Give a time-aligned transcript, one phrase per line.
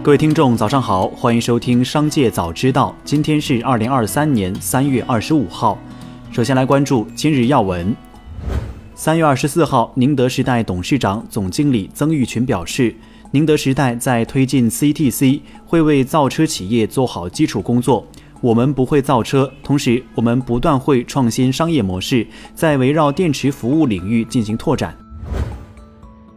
[0.00, 2.94] 各位听众，早上好，欢迎收听《商界早知道》。
[3.04, 5.76] 今天是二零二三年三月二十五号。
[6.30, 7.94] 首先来关注今日要闻。
[8.94, 12.94] 三月二十四号，宁德时代董事长、总经理曾毓群表示，
[13.32, 18.06] 宁德时代在推进 CTC，会为造车企业做好基础工作。
[18.40, 24.96] 我们不会造车，同时我们不断会创新商业模式，在围绕电池服务领域进行拓展。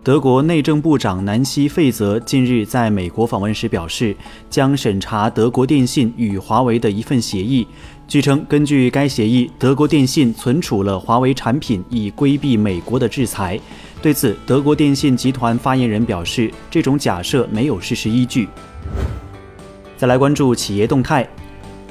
[0.04, 4.16] 德国内政部长南希·费泽近日在美国访问时表示，
[4.50, 7.68] 将审查德国电信与华为的一份协议。
[8.08, 13.60] 据称，根据该协议，德国电信存储了华为产品，以规避美国的制裁。
[14.02, 18.50] 对此，德国电信集团发言人表示，这种假设没有事实依据。
[19.98, 21.30] 再来关注企业动态。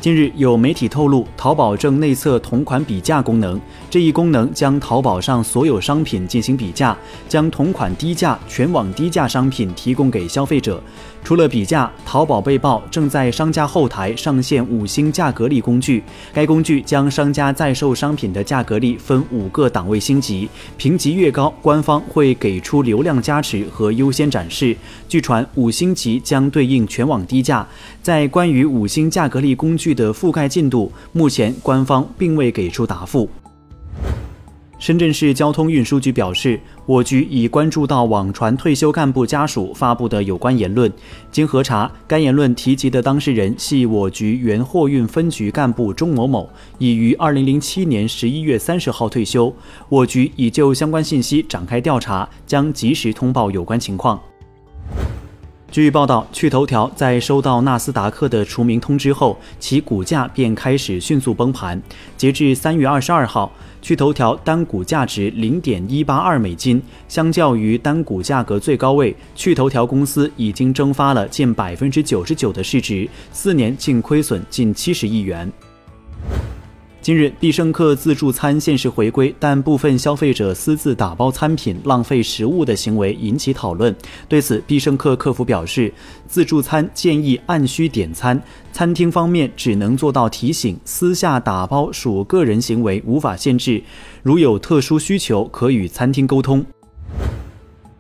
[0.01, 3.61] 近日有媒体透露，淘宝正内测同款比价功能。
[3.91, 6.97] 这一功能将淘宝上所有商品进行比价，
[7.29, 10.83] 将同款低价、全网低价商品提供给消费者。
[11.23, 16.03] 除了比价，淘宝被曝正在商家后台上线五星价格力工具。
[16.33, 24.75] 该工具将商家在售商品的价格力分五个档位星级，评级越高，官方会给出流量加持和优先展示。
[25.11, 27.69] 据传，五星级将对应全网低价。
[28.01, 33.29] 在关于五星价格力工具的覆盖进度，目前官方并未给出答复。
[34.79, 40.91] 深圳市交通运输局表示，我局已关注到网传退休干部家属发布的有关言论。
[41.31, 49.55] 经核查，该言论提及的当事人系我局原货运分局干部钟某某，已于二零零七年十一月三十号退休。
[49.91, 54.19] 我局已就相关信息展开调查，将及时通报有关情况。
[55.71, 61.81] 据报道，趣头条在收到纳斯达克的除名通知后，其股价便开始迅速崩盘。
[62.17, 75.49] 截至三月二十二号，趣头条单股价值零点一八二美金，相较于单股价格最高位，趣头条公司已经蒸发了近百分之九十九的市值，四年净亏损近七十亿元。
[77.03, 83.95] 近日，必胜客自助餐限时回归，但部分消费者私自打包餐品、浪费食物的行为引起讨论。
[84.29, 85.91] 对此，必胜客客服表示，
[86.27, 88.39] 自助餐建议按需点餐，
[88.71, 93.83] 餐厅方面只能做到提醒，私下打包属个人行为，无法限制。
[94.23, 96.63] 如有特殊需求，可与餐厅沟通。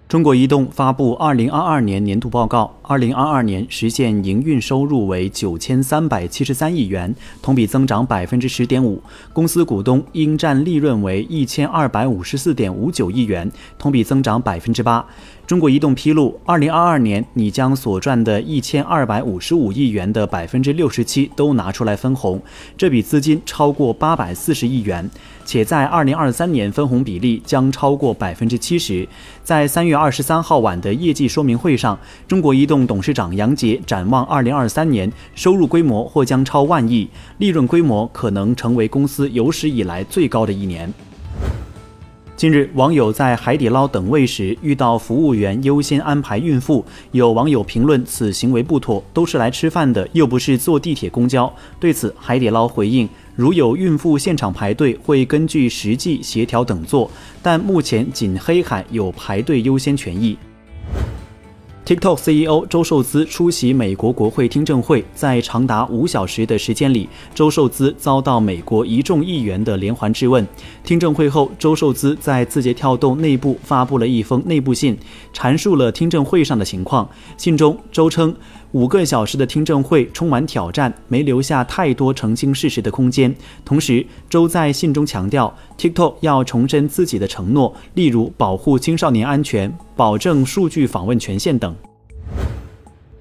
[0.06, 9.00] 中国移动发布二零二二年年度报告，二零二二年实现营运收入为九千三百七十三亿元，同比增长百分之十点五。
[9.32, 15.06] 公司股东应占利润为一千二百五十四点五九亿元，同比增长百分之八。
[15.46, 22.42] 中国移动披露，二零二二年你将所赚的一千二百五十五亿元的百分之六十七都拿出来分红，
[22.76, 25.08] 这笔资金超过八百四十亿元，
[25.44, 29.08] 且在二零二三年分红比例将超过百分之七十。
[29.42, 37.08] 在三月二十三号晚的业绩说明会上，中国移动董事长杨杰展望二零二三年收入规模或将超万亿，
[37.38, 40.92] 利润规模可能成为公司有史以来最高的一年。
[42.36, 46.82] 近日，网友在海底捞等位时遇到服务员优先安排孕妇，
[47.12, 51.52] 有网友评论此行为不妥，都是来吃饭的，又不是坐地铁公交。
[51.78, 57.10] 对此，海底捞回应，如有孕妇现场排队，会根据实际协调等座，
[57.42, 60.34] 但目前仅黑海有排队优先权益。
[61.90, 70.46] TikTok CEO 周受资出席美国国会听证会，在长达五小时的时间里，周受资遭到美国一众议员的连环质问。
[70.84, 74.96] 听证会后，周受资在字节跳动内部发布了一封内部信，
[75.34, 77.10] 阐述了听证会上的情况。
[77.36, 78.32] 信中，周称。
[78.72, 83.34] 五个小时的听证会充满挑战，没留下太多澄清事实的空间。
[83.64, 91.76] 同时，周在信中强调，TikTok 要重申自己的承诺，例如保护青少年安全、保证数据访问权限等。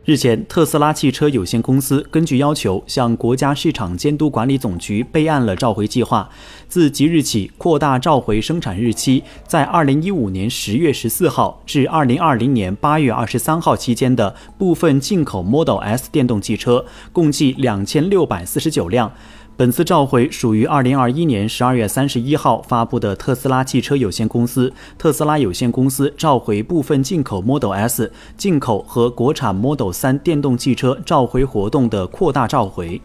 [0.05, 6.29] 日前，特斯拉汽车有限公司根据要求向国家市场监督管理总局备案了召回计划，
[6.69, 19.11] 自即日起扩大召回生产日期，在二零一五年十月十四号至二零二零年八月二十三号期间的部分进口 Model S 电动汽车，共计两千六百四十九辆。
[19.59, 33.01] 本次召回属于二零二一年十二月三十一号发布的特斯拉汽车有限公司、特斯拉有限公司召回部分进口 Model S、进口和国产 Model 三电动汽车召回活动的扩大召回。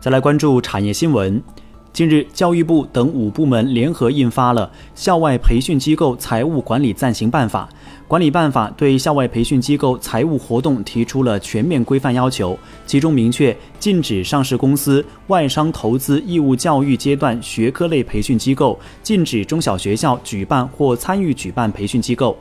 [0.00, 1.42] 再来关注产业新闻。
[1.92, 7.68] 近日，教育部等五部门联合印发了《校外培训机构财务管理暂行办法》。
[8.08, 22.34] 管理办法对校外培训机构财务活动提出了全面规范要求，其中明确禁止上市公司、外商投资义务教育阶段学科类培训机构，禁止中小学校举办或参与举办培训机构。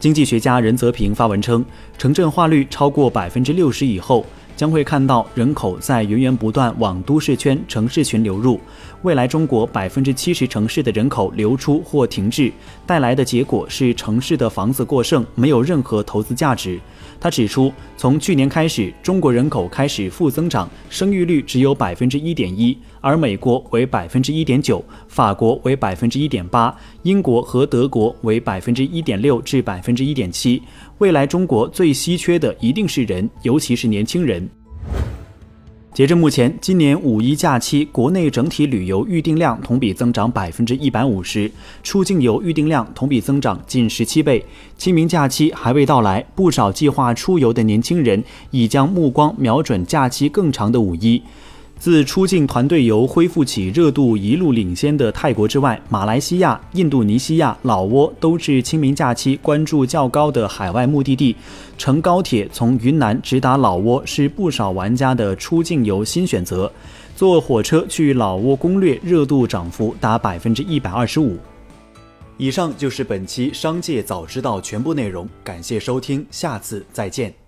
[0.00, 1.64] 经济学家任泽平发文称，
[1.96, 4.26] 城镇化率超过百分之六十以后。
[4.56, 8.60] 将会看到人口在源源不断往都市圈、城市群流入。
[9.02, 12.52] 未来中国百分之七十城市的人口流出或停滞，
[12.86, 16.78] 带来的结果是城市的房子过剩，没有任何投资价值。
[17.18, 30.62] 他指出，从去年开始，中国人口开始负增长，生育率只有百分之一点一，而美国为百分之一点九，法国为百分之一点八，英国和德国为百分之一点六至百分之一点七。
[31.00, 34.46] 未来中国最稀缺的一定是人，尤其是年轻人。
[35.94, 41.50] 截至目前，今年五一假期国内整体旅游预订量同比增长百分之一百五十，
[41.82, 44.44] 出境游预订量同比增长近十七倍。
[44.76, 51.22] 清明假期还未到来，不少计划出游的年轻人已将目光瞄准假期更长的五一。
[51.80, 61.34] 自出境团队游恢复起，热度一路领先的泰国之外，马来西亚、印度尼西亚、老挝都是清明假期关注较高的海外目的地。
[61.78, 66.70] 乘高铁从云南直达老挝是不少玩家的出境游新选择。
[67.16, 71.38] 坐火车去老挝攻略热度涨幅达百分之一百二十五。
[72.36, 77.39] 以上就是本期商界早知道全部内容，感谢收听，下次再见。